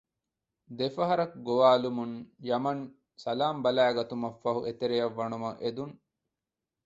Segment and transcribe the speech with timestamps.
[0.77, 2.15] ދެފަހަރަކު ގޮވާލުމުން
[2.49, 2.83] ޔަމަން
[3.23, 5.95] ސަލާމް ބަލައިގަތުމަށް ފަހު އެތެރެއަށް ވަނުމަށް އެދުން